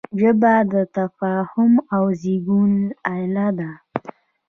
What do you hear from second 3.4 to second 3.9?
ده